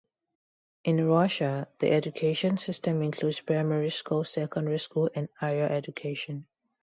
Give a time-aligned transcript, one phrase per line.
[0.83, 6.47] In Russia, the education system includes primary school, secondary school, and higher education.